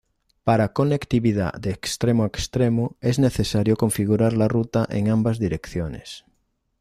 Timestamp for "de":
1.59-1.69